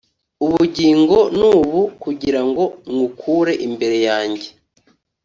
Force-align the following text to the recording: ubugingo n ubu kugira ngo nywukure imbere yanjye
ubugingo 0.45 1.17
n 1.39 1.41
ubu 1.55 1.79
kugira 2.03 2.41
ngo 2.47 2.63
nywukure 2.93 3.53
imbere 3.67 3.97
yanjye 4.07 4.49